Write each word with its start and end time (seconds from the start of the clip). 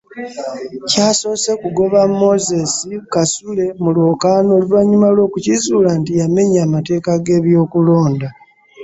Kyasoose 0.89 1.51
kugoba 1.61 1.99
Moses 2.19 2.71
Kasule 3.13 3.65
mu 3.81 3.89
lwokaano 3.95 4.49
oluvannyuma 4.57 5.07
lw'okukizuula 5.15 5.89
nti 5.99 6.11
yamenya 6.21 6.59
amateeka 6.67 7.11
g'ebyokulonda 7.25 8.27